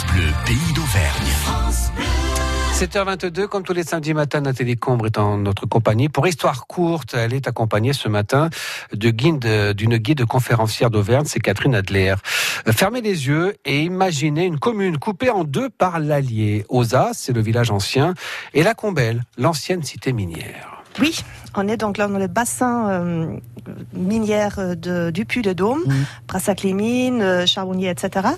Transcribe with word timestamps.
France 0.00 0.12
Bleu, 0.12 0.32
pays 0.46 0.72
d'Auvergne. 0.74 1.32
7h22, 2.74 3.48
comme 3.48 3.62
tous 3.62 3.72
les 3.72 3.82
samedis 3.82 4.14
matins, 4.14 4.40
Nathalie 4.40 4.76
Combre 4.76 5.06
est 5.06 5.18
en 5.18 5.36
notre 5.36 5.66
compagnie. 5.66 6.08
Pour 6.08 6.26
histoire 6.26 6.66
courte, 6.66 7.14
elle 7.14 7.34
est 7.34 7.46
accompagnée 7.48 7.92
ce 7.92 8.08
matin 8.08 8.48
d'une 8.92 9.98
guide 9.98 10.24
conférencière 10.24 10.90
d'Auvergne, 10.90 11.24
c'est 11.26 11.40
Catherine 11.40 11.74
Adler. 11.74 12.14
Fermez 12.70 13.00
les 13.00 13.26
yeux 13.26 13.56
et 13.64 13.82
imaginez 13.82 14.44
une 14.44 14.58
commune 14.58 14.98
coupée 14.98 15.30
en 15.30 15.44
deux 15.44 15.68
par 15.68 15.98
l'Allier. 15.98 16.64
Osa, 16.68 17.10
c'est 17.12 17.32
le 17.32 17.42
village 17.42 17.70
ancien, 17.70 18.14
et 18.54 18.62
la 18.62 18.74
Combelle, 18.74 19.24
l'ancienne 19.36 19.82
cité 19.82 20.12
minière. 20.12 20.79
Oui, 20.98 21.20
on 21.54 21.68
est 21.68 21.76
donc 21.76 21.98
là 21.98 22.08
dans 22.08 22.18
le 22.18 22.26
bassin 22.26 22.90
euh, 22.90 23.36
minière 23.92 24.76
de, 24.76 25.10
du 25.10 25.24
Puy 25.24 25.42
de 25.42 25.52
Dôme, 25.52 25.82
mmh. 25.86 25.92
Brassac-les-Mines, 26.28 27.22
euh, 27.22 27.46
Charbonnier, 27.46 27.90
etc. 27.90 28.28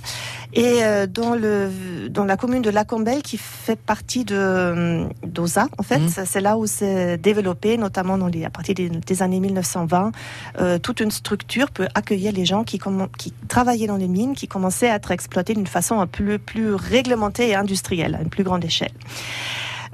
Et 0.53 0.85
euh, 0.85 1.07
dans, 1.07 1.35
le, 1.35 1.71
dans 2.11 2.25
la 2.25 2.37
commune 2.37 2.63
de 2.63 2.71
Lacombelle, 2.71 3.23
qui 3.23 3.39
fait 3.39 3.79
partie 3.79 4.25
de 4.25 5.07
d'Osa, 5.25 5.69
en 5.79 5.83
fait, 5.83 5.99
mmh. 5.99 6.25
c'est 6.27 6.41
là 6.41 6.57
où 6.57 6.67
s'est 6.67 7.17
développé, 7.19 7.77
notamment 7.79 8.19
dans 8.19 8.29
les, 8.29 8.45
à 8.45 8.51
partir 8.51 8.75
des, 8.75 8.89
des 8.89 9.23
années 9.23 9.41
1920, 9.41 10.13
euh, 10.61 10.79
toute 10.79 11.01
une 11.01 11.11
structure 11.11 11.71
peut 11.71 11.89
accueillir 11.95 12.33
les 12.33 12.45
gens 12.45 12.65
qui, 12.65 12.79
qui 13.19 13.33
travaillaient 13.49 13.87
dans 13.87 13.97
les 13.97 14.09
mines, 14.09 14.35
qui 14.35 14.49
commençaient 14.49 14.91
à 14.91 14.97
être 14.97 15.11
exploités 15.11 15.55
d'une 15.55 15.67
façon 15.67 16.01
un 16.01 16.07
peu 16.07 16.39
plus 16.39 16.75
réglementée 16.75 17.49
et 17.49 17.55
industrielle, 17.55 18.15
à 18.15 18.23
une 18.23 18.31
plus 18.31 18.45
grande 18.45 18.65
échelle. 18.65 18.93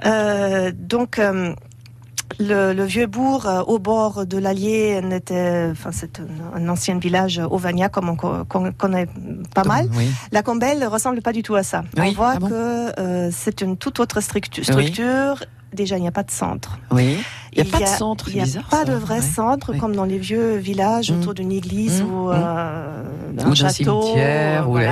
Euh, 0.05 0.71
donc, 0.73 1.19
euh, 1.19 1.53
le, 2.39 2.73
le, 2.73 2.83
vieux 2.85 3.07
bourg 3.07 3.45
euh, 3.47 3.61
au 3.63 3.79
bord 3.79 4.25
de 4.25 4.37
l'Allier 4.37 5.01
n'était, 5.01 5.67
enfin 5.71 5.89
c'est 5.91 6.19
un, 6.19 6.61
un, 6.61 6.69
ancien 6.69 6.97
village 6.99 7.39
auvergnat 7.49 7.89
comme 7.89 8.09
on, 8.09 8.15
qu'on 8.15 8.71
connaît 8.71 9.07
pas 9.55 9.63
mal. 9.63 9.89
Oui. 9.95 10.07
La 10.31 10.43
Combelle 10.43 10.85
ressemble 10.85 11.21
pas 11.21 11.33
du 11.33 11.41
tout 11.43 11.55
à 11.55 11.63
ça. 11.63 11.83
Oui, 11.97 12.09
on 12.09 12.11
voit 12.13 12.33
ah 12.35 12.39
bon 12.39 12.47
que 12.49 12.99
euh, 12.99 13.29
c'est 13.31 13.61
une 13.61 13.77
toute 13.77 13.99
autre 13.99 14.21
structure. 14.21 14.63
structure. 14.63 15.43
Déjà, 15.73 15.97
il 15.97 16.01
n'y 16.01 16.07
a 16.07 16.11
pas 16.11 16.23
de 16.23 16.31
centre. 16.31 16.79
Oui. 16.91 17.17
Il 17.53 17.63
n'y 17.63 17.69
a 17.69 17.71
pas 17.71 17.83
de 17.83 17.87
centre. 17.89 18.25
Il 18.29 18.35
n'y 18.35 18.41
a 18.41 18.43
bizarre, 18.45 18.63
pas 18.69 18.77
ça. 18.77 18.85
de 18.85 18.93
vrai 18.93 19.15
Ouais. 19.19 19.21
centre 19.21 19.71
Oui. 19.73 19.77
comme 19.77 19.95
dans 19.95 20.05
les 20.05 20.17
vieux 20.17 20.55
villages 20.55 21.11
Mm. 21.11 21.19
autour 21.19 21.33
d'une 21.35 21.51
église 21.51 22.01
Mm. 22.01 22.05
ou 22.11 22.29
Mm. 22.29 22.33
euh, 22.35 23.03
d'un 23.33 23.53
château. 23.53 24.01
cimetière, 24.01 24.63
euh, 24.67 24.71
ouais. 24.71 24.89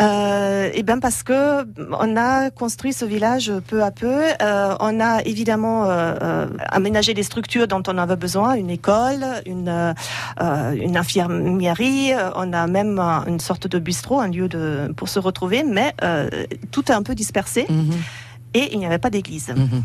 Euh, 0.00 0.70
et 0.74 0.82
bien 0.82 0.98
parce 0.98 1.22
que 1.22 1.64
on 1.98 2.16
a 2.16 2.50
construit 2.50 2.92
ce 2.92 3.04
village 3.04 3.52
peu 3.66 3.82
à 3.82 3.90
peu. 3.90 4.22
Euh, 4.42 4.74
on 4.80 5.00
a 5.00 5.22
évidemment 5.24 5.84
euh, 5.84 6.14
euh, 6.22 6.46
aménagé 6.68 7.14
des 7.14 7.22
structures 7.22 7.66
dont 7.66 7.82
on 7.88 7.98
avait 7.98 8.16
besoin, 8.16 8.54
une 8.54 8.70
école, 8.70 9.24
une, 9.46 9.68
euh, 9.68 9.92
euh, 10.40 10.72
une 10.72 10.96
infirmerie. 10.96 12.12
On 12.36 12.52
a 12.52 12.66
même 12.66 12.98
une 13.26 13.40
sorte 13.40 13.66
de 13.66 13.78
bistrot, 13.78 14.20
un 14.20 14.28
lieu 14.28 14.48
de, 14.48 14.92
pour 14.96 15.08
se 15.08 15.18
retrouver, 15.18 15.64
mais 15.64 15.94
tout 16.70 16.90
est 16.90 16.94
un 16.94 17.02
peu 17.02 17.14
dispersé 17.14 17.66
Mhm, 17.68 17.92
et 18.54 18.70
il 18.72 18.78
n'y 18.78 18.86
avait 18.86 18.98
pas 18.98 19.10
d'église. 19.10 19.48
mhm. 19.54 19.82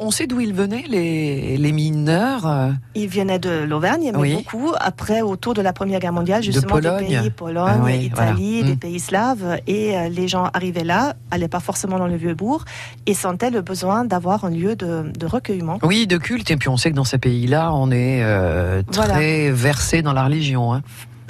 On 0.00 0.10
sait 0.10 0.26
d'où 0.26 0.40
ils 0.40 0.54
venaient, 0.54 0.84
les, 0.88 1.56
les 1.56 1.72
mineurs 1.72 2.46
euh, 2.46 2.70
Ils 2.94 3.08
venaient 3.08 3.38
de 3.38 3.64
l'Auvergne, 3.64 4.10
mais 4.12 4.18
Oui. 4.18 4.34
beaucoup 4.34 4.72
après, 4.80 5.20
autour 5.22 5.54
de 5.54 5.62
la 5.62 5.72
Première 5.72 6.00
Guerre 6.00 6.12
mondiale, 6.12 6.42
justement 6.42 6.74
Pologne. 6.74 7.06
des 7.08 7.16
pays, 7.20 7.30
Pologne, 7.30 7.80
Ah 7.80 7.84
oui, 7.84 8.04
Italie, 8.04 8.50
voilà. 8.60 8.66
des 8.68 8.74
Mm. 8.74 8.78
pays 8.78 9.00
slaves, 9.00 9.58
et 9.66 9.96
euh, 9.96 10.08
les 10.08 10.28
gens 10.28 10.48
arrivaient 10.54 10.84
là, 10.84 11.14
allaient 11.30 11.48
pas 11.48 11.60
forcément 11.60 11.98
dans 11.98 12.06
le 12.06 12.16
vieux 12.16 12.34
bourg, 12.34 12.64
et 13.06 13.14
sentaient 13.14 13.50
le 13.50 13.60
besoin 13.62 14.04
d'avoir 14.04 14.44
un 14.44 14.50
lieu 14.50 14.76
de, 14.76 15.10
de 15.18 15.26
recueillement. 15.26 15.78
Oui, 15.82 16.06
de 16.06 16.16
culte. 16.18 16.50
Et 16.50 16.56
puis 16.56 16.68
on 16.68 16.76
sait 16.76 16.90
que 16.90 16.96
dans 16.96 17.04
ces 17.04 17.18
pays-là, 17.18 17.72
on 17.72 17.90
est 17.90 18.22
euh, 18.22 18.82
très 18.90 19.50
versé 19.50 20.02
dans 20.02 20.12
la 20.12 20.24
religion. 20.24 20.72
hein. 20.74 20.82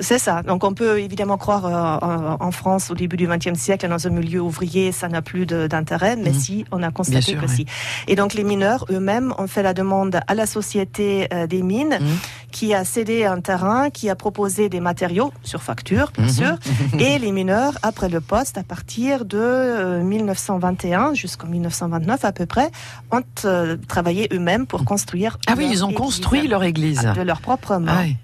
C'est 0.03 0.19
ça. 0.19 0.42
Donc 0.42 0.62
on 0.64 0.75
peut 0.75 1.00
évidemment 1.00 1.39
croire 1.39 1.64
euh, 1.67 2.36
en, 2.39 2.50
France 2.50 2.91
au 2.91 2.95
début 2.95 3.17
du 3.17 3.27
XXe 3.27 3.58
siècle, 3.58 3.89
dans 3.89 4.06
un 4.06 4.11
milieu 4.11 4.41
ouvrier, 4.42 4.92
ça 4.92 5.08
n'a 5.08 5.22
plus 5.22 5.47
d'intérêt, 5.47 6.17
mais 6.17 6.31
Mhm. 6.31 6.39
si, 6.39 6.64
on 6.72 6.83
a 6.83 6.91
constaté 6.91 7.22
sûr, 7.33 7.41
que 7.41 7.47
si. 7.47 7.64
Et 8.08 8.17
donc 8.17 8.34
les 8.34 8.45
mineurs 8.45 8.84
eux-mêmes 8.91 9.33
ont 9.39 9.47
fait 9.47 9.62
la 9.62 9.73
demande 9.73 10.20
à 10.27 10.34
la 10.34 10.45
société 10.47 11.29
euh, 11.33 11.46
des 11.46 11.62
mines, 11.62 11.98
Mhm. 12.01 12.17
qui 12.51 12.74
a 12.74 12.85
cédé 12.85 13.24
un 13.24 13.41
terrain, 13.41 13.89
qui 13.91 14.11
a 14.11 14.14
proposé 14.17 14.68
des 14.68 14.80
matériaux 14.80 15.33
sur 15.42 15.62
facture, 15.62 16.11
bien 16.18 16.27
Mhm. 16.27 16.30
sûr, 16.30 16.57
et 17.01 17.18
les 17.18 17.33
mineurs, 17.33 17.74
après 17.83 18.08
le 18.11 18.20
poste, 18.20 18.58
à 18.58 18.62
partir 18.64 19.24
de 19.24 19.39
euh, 19.39 20.02
1921 20.02 21.14
jusqu'en 21.14 21.46
1929 21.46 22.24
à 22.24 22.33
peu 22.33 22.46
près, 22.46 22.70
ont 23.11 23.23
euh, 23.45 23.77
travaillé 23.89 24.29
eux-mêmes 24.33 24.67
pour 24.67 24.85
construire. 24.85 25.39
Ah 25.46 25.55
oui, 25.57 25.64
leur 25.64 25.73
ils 25.73 25.85
ont 25.85 25.89
église 25.89 25.98
construit 26.01 26.48
leur 26.48 26.64
église. 26.64 27.08
de 27.17 27.23
leurs 27.23 27.41
propres 27.41 27.77
mains. 27.77 27.95
Ah 27.96 28.02
oui. 28.05 28.17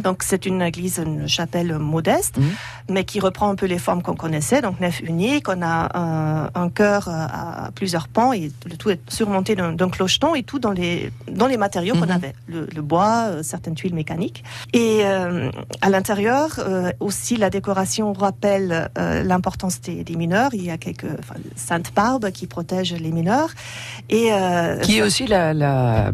Donc 0.00 0.22
c'est 0.22 0.46
une 0.46 0.62
église, 0.62 0.98
une 1.04 1.28
chapelle 1.28 1.78
modeste, 1.78 2.38
Mhm. 2.38 2.44
Mais 2.90 3.04
qui 3.04 3.20
reprend 3.20 3.48
un 3.50 3.54
peu 3.54 3.66
les 3.66 3.78
formes 3.78 4.02
qu'on 4.02 4.14
connaissait. 4.14 4.60
Donc 4.62 4.80
nef 4.80 5.00
unique, 5.00 5.48
on 5.48 5.62
a 5.62 5.90
un, 5.98 6.50
un 6.54 6.68
chœur 6.68 7.08
euh, 7.08 7.12
à 7.12 7.70
plusieurs 7.74 8.08
pans 8.08 8.32
et 8.32 8.50
le 8.66 8.76
tout 8.76 8.90
est 8.90 9.00
surmonté 9.10 9.54
d'un 9.54 9.88
clocheton 9.88 10.34
et 10.34 10.42
tout 10.42 10.58
dans 10.58 10.72
les 10.72 11.12
dans 11.30 11.46
les 11.46 11.56
matériaux 11.56 11.94
qu'on 11.94 12.02
Mhm. 12.06 12.10
avait, 12.10 12.34
le, 12.46 12.66
le 12.74 12.82
bois, 12.82 13.26
euh, 13.28 13.42
certaines 13.42 13.74
tuiles 13.74 13.94
mécaniques. 13.94 14.42
Et 14.72 15.00
euh, 15.04 15.50
à 15.80 15.90
l'intérieur 15.90 16.58
euh, 16.58 16.90
aussi 17.00 17.36
la 17.36 17.50
décoration 17.50 18.12
rappelle 18.12 18.90
l'importance 18.96 19.80
des, 19.80 20.04
des 20.04 20.16
mineurs. 20.16 20.50
Il 20.54 20.64
y 20.64 20.70
a 20.70 20.78
quelques 20.78 21.04
enfin, 21.18 21.34
sainte 21.56 21.92
barbe 21.94 22.30
qui 22.30 22.46
protège 22.46 22.92
les 22.94 23.10
mineurs 23.10 23.50
et 24.10 24.30
Qui 24.82 24.98
est 24.98 25.02
aussi 25.02 25.26
la, 25.26 25.54
la, 25.54 26.12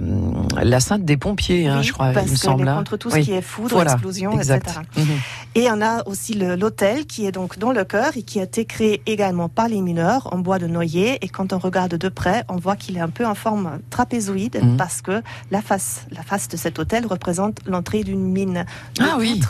la 0.62 0.80
sainte 0.80 1.04
des 1.04 1.16
pompiers, 1.16 1.66
hein, 1.68 1.78
oui, 1.78 1.84
je 1.84 1.92
crois, 1.92 2.12
parce 2.12 2.26
il 2.26 2.32
me 2.32 2.36
semble. 2.36 2.68
hein. 2.68 2.76
contre 2.78 2.96
tout 2.96 3.10
Oui. 3.12 3.20
ce 3.22 3.26
qui 3.26 3.32
est 3.32 3.42
foudre, 3.42 3.74
Voilà, 3.76 3.92
explosion, 3.92 4.32
exact. 4.32 4.68
etc. 4.68 4.80
Mhm. 4.96 5.06
Et 5.54 5.70
on 5.70 5.80
a 5.80 6.06
aussi 6.06 6.34
le- 6.34 6.56
l'hôtel 6.58 7.06
qui 7.06 7.26
est 7.26 7.32
donc 7.32 7.58
dans 7.58 7.72
le 7.72 7.84
cœur 7.84 8.16
et 8.16 8.22
qui 8.22 8.40
a 8.40 8.42
été 8.42 8.64
créé 8.64 9.00
également 9.06 9.48
par 9.48 9.68
les 9.68 9.80
mineurs 9.80 10.32
en 10.32 10.38
bois 10.38 10.58
de 10.58 10.66
noyer. 10.66 11.18
Et 11.24 11.28
quand 11.28 11.52
on 11.52 11.58
regarde 11.58 11.94
de 11.94 12.08
près, 12.08 12.44
on 12.48 12.56
voit 12.56 12.76
qu'il 12.76 12.96
est 12.96 13.00
un 13.00 13.08
peu 13.08 13.24
en 13.26 13.34
forme 13.34 13.78
trapézoïde 13.90 14.58
Mhm. 14.62 14.76
parce 14.76 15.00
que 15.02 15.22
la 15.50 15.62
face, 15.62 16.06
la 16.10 16.22
face 16.22 16.48
de 16.48 16.56
cet 16.56 16.78
hôtel 16.78 17.06
représente 17.06 17.60
l'entrée 17.66 18.02
d'une 18.04 18.20
mine 18.32 18.64
Ah 19.00 19.16
oui. 19.18 19.40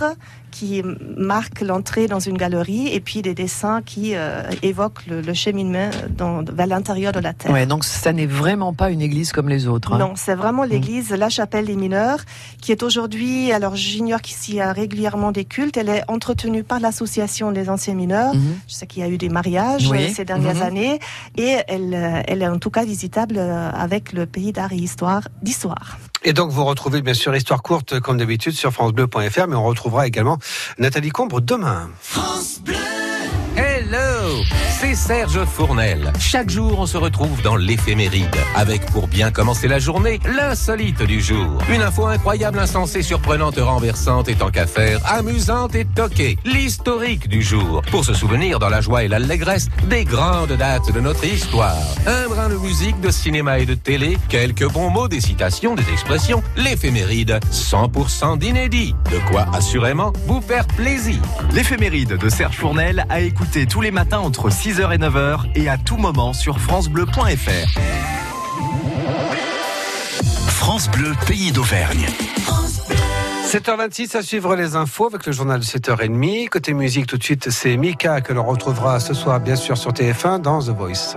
Qui 0.51 0.83
marque 1.17 1.61
l'entrée 1.61 2.07
dans 2.07 2.19
une 2.21 2.37
galerie 2.37 2.89
et 2.89 3.01
puis 3.01 3.23
des 3.23 3.35
dessins 3.35 3.83
qui 3.85 4.13
euh, 4.15 4.43
évoquent 4.63 5.07
le, 5.07 5.21
le 5.21 5.35
cheminement 5.35 5.91
dans, 6.17 6.43
vers 6.43 6.67
l'intérieur 6.67 7.13
de 7.13 7.21
la 7.21 7.33
terre. 7.33 7.51
Ouais, 7.53 7.67
donc 7.67 7.85
ça 7.85 8.13
n'est 8.13 8.27
vraiment 8.27 8.73
pas 8.73 8.91
une 8.91 9.01
église 9.03 9.33
comme 9.33 9.49
les 9.49 9.67
autres. 9.67 9.93
hein. 9.93 9.99
Non, 9.99 10.13
c'est 10.17 10.35
vraiment 10.35 10.65
l'église, 10.65 11.11
la 11.11 11.29
chapelle 11.29 11.67
des 11.67 11.77
mineurs, 11.77 12.21
qui 12.61 12.73
est 12.73 12.83
aujourd'hui, 12.83 13.53
alors 13.53 13.77
j'ignore 13.77 14.21
s'il 14.25 14.57
y 14.57 14.61
a 14.61 14.73
régulièrement 14.73 15.33
des 15.33 15.45
cultes, 15.45 15.77
elle 15.77 15.89
est 15.89 16.03
entretenue 16.09 16.65
par 16.65 16.81
l'association 16.81 17.53
des 17.53 17.69
anciens 17.71 17.95
mineurs. 17.95 18.35
Mhm. 18.35 18.59
Je 18.67 18.75
sais 18.75 18.87
qu'il 18.87 19.03
y 19.03 19.07
a 19.07 19.09
eu 19.09 19.19
des 19.19 19.29
mariages 19.29 19.89
Oui. 19.89 20.05
euh, 20.05 20.09
ces 20.15 20.25
dernières 20.25 20.57
Mhm. 20.57 20.63
années, 20.63 20.99
et 21.37 21.57
elle, 21.69 21.95
euh, 21.95 22.23
elle 22.27 22.43
est 22.43 22.49
en 22.49 22.59
tout 22.59 22.71
cas 22.71 22.85
visitable 22.85 23.39
avec 23.39 24.13
le 24.13 24.27
pays 24.27 24.53
d'art 24.53 24.73
et 24.73 24.77
histoire 24.77 25.29
d'histoire. 25.43 25.99
Et 26.23 26.33
donc, 26.33 26.51
vous 26.51 26.65
retrouvez 26.65 27.03
bien 27.03 27.15
sûr 27.15 27.35
Histoire 27.35 27.63
courte, 27.63 28.01
comme 28.01 28.19
d'habitude, 28.19 28.53
sur 28.53 28.73
FranceBleu.fr, 28.73 29.47
mais 29.49 29.57
on 29.57 29.65
retrouvera 29.65 30.07
également 30.07 30.39
Nathalie 30.79 31.11
Combre 31.11 31.41
demain. 31.41 31.91
Hello 33.57 34.43
C'est 34.81 34.95
Serge 34.95 35.45
Fournel. 35.45 36.13
Chaque 36.21 36.51
jour, 36.51 36.79
on 36.79 36.87
se 36.87 36.97
retrouve 36.97 37.43
dans 37.43 37.57
l'éphéméride, 37.57 38.37
avec 38.55 38.87
pour 38.93 39.09
bien 39.09 39.33
commencer 39.33 39.67
la 39.67 39.81
journée, 39.81 40.21
l'insolite 40.25 41.03
du 41.03 41.21
jour. 41.21 41.59
Une 41.69 41.83
info 41.83 42.07
incroyable, 42.07 42.61
insensée, 42.61 43.03
surprenante, 43.03 43.59
renversante 43.59 44.29
et 44.29 44.37
tant 44.37 44.51
qu'à 44.51 44.69
faire, 44.69 45.01
amusante 45.05 45.75
et 45.75 45.85
toquée. 45.85 46.39
L'historique 46.45 47.29
du 47.29 47.43
jour, 47.43 47.83
pour 47.91 48.05
se 48.05 48.15
souvenir 48.15 48.61
dans 48.61 48.69
la 48.69 48.81
joie 48.81 49.03
et 49.03 49.09
l'allégresse 49.09 49.67
des 49.91 50.05
grandes 50.05 50.53
dates 50.53 50.93
de 50.93 51.01
notre 51.01 51.25
histoire. 51.25 51.75
Un 52.07 52.29
brin 52.29 52.49
de 52.49 52.57
musique, 52.57 53.01
de 53.01 53.11
cinéma 53.11 53.59
et 53.59 53.67
de 53.67 53.75
télé, 53.75 54.17
quelques 54.29 54.71
bons 54.71 54.91
mots, 54.91 55.09
des 55.09 55.21
citations, 55.21 55.75
des 55.75 55.91
expressions, 55.91 56.41
l'éphéméride, 56.57 57.41
100% 57.51 58.39
d'inédit. 58.39 58.95
De 59.11 59.19
quoi, 59.29 59.47
assurément, 59.53 60.13
vous 60.29 60.41
faire 60.41 60.69
plaisir. 60.69 61.21
L'éphéméride 61.53 62.17
de 62.17 62.29
Serge 62.29 62.57
Fournel 62.57 63.05
à 63.09 63.21
écouter 63.23 63.67
tous 63.67 63.81
les 63.81 63.91
matins 63.91 64.21
entre 64.21 64.51
6h 64.69 64.95
et 64.95 64.99
9h 64.99 65.39
et 65.55 65.69
à 65.71 65.79
tout 65.79 65.97
moment 65.97 66.35
sur 66.35 66.61
FranceBleu.fr. 66.61 67.81
France 70.49 70.91
Bleu, 70.91 71.13
pays 71.27 71.53
d'Auvergne. 71.53 72.07
7h26 73.47 74.19
à 74.19 74.23
suivre 74.23 74.55
les 74.57 74.77
infos 74.77 75.07
avec 75.07 75.25
le 75.25 75.33
journal 75.33 75.61
de 75.61 75.65
7h30. 75.65 76.51
Côté 76.51 76.75
musique, 76.75 77.07
tout 77.07 77.17
de 77.17 77.23
suite, 77.23 77.49
c'est 77.49 77.79
Mika 77.79 78.21
que 78.21 78.35
l'on 78.35 78.45
retrouvera 78.45 79.01
ce 79.01 79.15
soir, 79.15 79.41
bien 79.41 79.57
sûr, 79.57 79.79
sur 79.79 79.93
TF1 79.93 80.43
dans 80.43 80.61
The 80.61 80.69
Voice. 80.69 81.17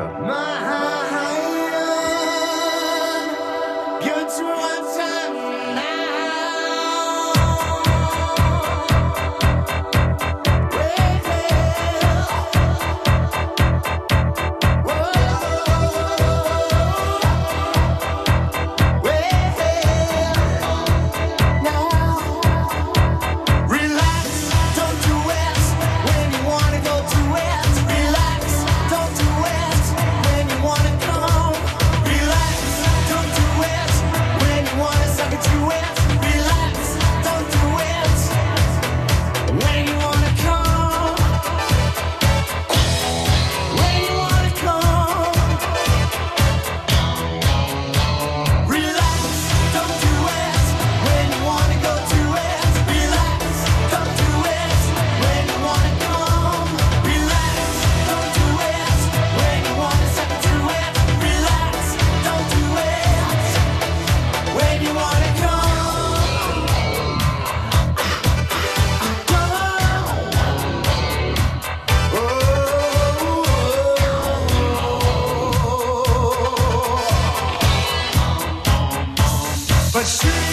but 80.01 80.07
she 80.07 80.50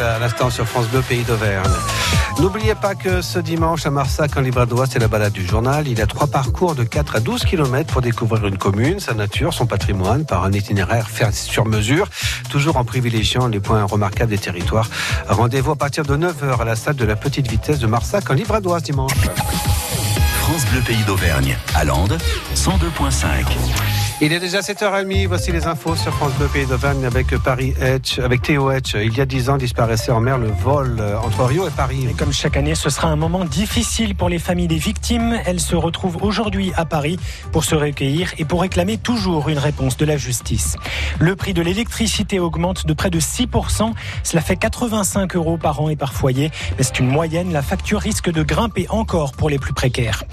À 0.00 0.20
l'instant 0.20 0.48
sur 0.48 0.64
France 0.64 0.86
Bleu 0.86 1.02
Pays 1.02 1.24
d'Auvergne. 1.24 1.68
N'oubliez 2.38 2.76
pas 2.76 2.94
que 2.94 3.20
ce 3.20 3.40
dimanche 3.40 3.84
à 3.84 3.90
Marsac 3.90 4.36
en 4.36 4.40
Livradois, 4.40 4.86
c'est 4.88 5.00
la 5.00 5.08
balade 5.08 5.32
du 5.32 5.44
journal. 5.44 5.88
Il 5.88 5.98
y 5.98 6.02
a 6.02 6.06
trois 6.06 6.28
parcours 6.28 6.76
de 6.76 6.84
4 6.84 7.16
à 7.16 7.20
12 7.20 7.44
km 7.44 7.92
pour 7.92 8.00
découvrir 8.00 8.46
une 8.46 8.58
commune, 8.58 9.00
sa 9.00 9.14
nature, 9.14 9.52
son 9.52 9.66
patrimoine 9.66 10.24
par 10.24 10.44
un 10.44 10.52
itinéraire 10.52 11.08
fait 11.10 11.34
sur 11.34 11.64
mesure, 11.64 12.08
toujours 12.48 12.76
en 12.76 12.84
privilégiant 12.84 13.48
les 13.48 13.58
points 13.58 13.82
remarquables 13.82 14.30
des 14.30 14.38
territoires. 14.38 14.88
Rendez-vous 15.28 15.72
à 15.72 15.76
partir 15.76 16.04
de 16.04 16.16
9h 16.16 16.60
à 16.60 16.64
la 16.64 16.76
salle 16.76 16.96
de 16.96 17.04
la 17.04 17.16
petite 17.16 17.50
vitesse 17.50 17.80
de 17.80 17.88
Marsac 17.88 18.30
en 18.30 18.34
Livradois 18.34 18.78
dimanche. 18.78 19.14
France 20.66 20.72
Bleu 20.72 20.94
Pays 20.94 21.04
d'Auvergne, 21.04 21.56
à 21.74 21.84
Landes, 21.84 22.18
102.5. 22.54 23.44
Il 24.22 24.32
est 24.32 24.40
déjà 24.40 24.60
7h30, 24.60 25.26
voici 25.26 25.52
les 25.52 25.66
infos 25.66 25.94
sur 25.94 26.12
France 26.14 26.32
Bleu 26.38 26.48
Pays 26.48 26.66
d'Auvergne 26.66 27.04
avec 27.04 27.36
Paris 27.38 27.74
Edge, 27.80 28.18
avec 28.18 28.42
Théo 28.42 28.70
Edge. 28.70 28.94
Il 28.94 29.14
y 29.14 29.20
a 29.20 29.26
10 29.26 29.50
ans 29.50 29.58
disparaissait 29.58 30.10
en 30.10 30.20
mer 30.20 30.38
le 30.38 30.48
vol 30.48 30.96
euh, 30.98 31.18
entre 31.18 31.44
Rio 31.44 31.68
et 31.68 31.70
Paris. 31.70 32.06
Et 32.10 32.14
comme 32.14 32.32
chaque 32.32 32.56
année, 32.56 32.74
ce 32.74 32.88
sera 32.88 33.08
un 33.08 33.16
moment 33.16 33.44
difficile 33.44 34.14
pour 34.14 34.28
les 34.28 34.38
familles 34.38 34.68
des 34.68 34.78
victimes. 34.78 35.38
Elles 35.44 35.60
se 35.60 35.76
retrouvent 35.76 36.22
aujourd'hui 36.22 36.72
à 36.76 36.86
Paris 36.86 37.18
pour 37.52 37.64
se 37.64 37.74
recueillir 37.74 38.32
et 38.38 38.46
pour 38.46 38.62
réclamer 38.62 38.96
toujours 38.96 39.50
une 39.50 39.58
réponse 39.58 39.98
de 39.98 40.06
la 40.06 40.16
justice. 40.16 40.76
Le 41.20 41.36
prix 41.36 41.52
de 41.52 41.62
l'électricité 41.62 42.40
augmente 42.40 42.86
de 42.86 42.94
près 42.94 43.10
de 43.10 43.20
6%. 43.20 43.92
Cela 44.22 44.42
fait 44.42 44.56
85 44.56 45.36
euros 45.36 45.58
par 45.58 45.80
an 45.80 45.90
et 45.90 45.96
par 45.96 46.14
foyer. 46.14 46.50
Mais 46.78 46.84
c'est 46.84 46.98
une 46.98 47.08
moyenne. 47.08 47.52
La 47.52 47.62
facture 47.62 48.00
risque 48.00 48.30
de 48.30 48.42
grimper 48.42 48.86
encore 48.88 49.32
pour 49.32 49.50
les 49.50 49.58
plus 49.58 49.74
précaires. 49.74 50.24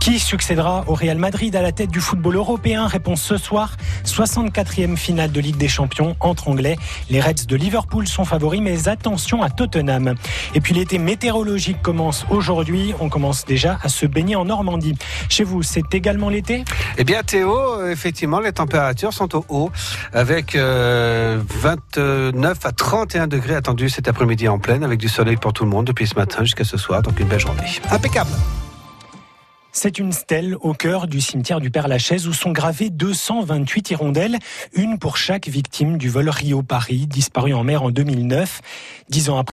Qui 0.00 0.18
succédera 0.18 0.84
au 0.86 0.94
Real 0.94 1.18
Madrid 1.18 1.54
à 1.54 1.62
la 1.62 1.72
tête 1.72 1.90
du 1.90 2.00
football 2.00 2.36
européen 2.36 2.86
Réponse 2.86 3.22
ce 3.22 3.36
soir, 3.36 3.76
64e 4.04 4.96
finale 4.96 5.30
de 5.32 5.40
Ligue 5.40 5.56
des 5.56 5.68
Champions 5.68 6.16
entre 6.20 6.48
Anglais. 6.48 6.76
Les 7.10 7.20
Reds 7.20 7.46
de 7.46 7.56
Liverpool 7.56 8.06
sont 8.08 8.24
favoris, 8.24 8.60
mais 8.60 8.88
attention 8.88 9.42
à 9.42 9.50
Tottenham. 9.50 10.14
Et 10.54 10.60
puis 10.60 10.74
l'été 10.74 10.98
météorologique 10.98 11.82
commence 11.82 12.26
aujourd'hui. 12.30 12.94
On 13.00 13.08
commence 13.08 13.44
déjà 13.44 13.78
à 13.82 13.88
se 13.88 14.06
baigner 14.06 14.36
en 14.36 14.44
Normandie. 14.44 14.94
Chez 15.28 15.44
vous, 15.44 15.62
c'est 15.62 15.94
également 15.94 16.28
l'été? 16.28 16.64
Eh 16.98 17.04
bien, 17.04 17.22
Théo, 17.22 17.86
effectivement, 17.86 18.40
les 18.40 18.52
températures 18.52 19.12
sont 19.12 19.36
au 19.36 19.44
haut, 19.48 19.72
avec 20.12 20.54
29 20.54 21.44
euh, 21.98 22.52
à 22.64 22.72
31 22.72 23.26
degrés 23.26 23.54
attendus 23.54 23.90
cet 23.90 24.08
après-midi 24.08 24.48
en 24.48 24.58
pleine, 24.58 24.84
avec 24.84 24.98
du 24.98 25.08
soleil 25.08 25.36
pour 25.36 25.52
tout 25.52 25.64
le 25.64 25.70
monde 25.70 25.86
depuis 25.86 26.06
ce 26.06 26.14
matin 26.14 26.42
jusqu'à 26.44 26.64
ce 26.64 26.76
soir. 26.76 27.02
Donc 27.02 27.18
une 27.20 27.28
belle 27.28 27.40
journée. 27.40 27.62
Impeccable. 27.90 28.30
C'est 29.74 29.98
une 29.98 30.12
stèle 30.12 30.54
au 30.60 30.74
cœur 30.74 31.06
du 31.06 31.22
cimetière 31.22 31.58
du 31.58 31.70
Père-Lachaise 31.70 32.28
où 32.28 32.34
sont 32.34 32.52
gravées 32.52 32.90
228 32.90 33.92
hirondelles, 33.92 34.38
une 34.74 34.98
pour 34.98 35.16
chaque 35.16 35.48
victime 35.48 35.96
du 35.96 36.10
vol 36.10 36.28
Rio-Paris, 36.28 37.06
disparu 37.06 37.54
en 37.54 37.64
mer 37.64 37.82
en 37.82 37.90
2009. 37.90 38.60
Dix 39.08 39.30
ans 39.30 39.38
après, 39.38 39.40